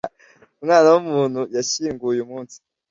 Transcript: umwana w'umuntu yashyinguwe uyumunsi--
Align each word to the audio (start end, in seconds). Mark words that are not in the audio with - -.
umwana 0.61 0.87
w'umuntu 0.93 1.41
yashyinguwe 1.55 2.11
uyumunsi-- 2.13 2.59